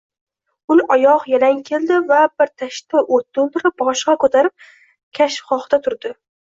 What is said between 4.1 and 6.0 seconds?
koʻtarib, kashfgohda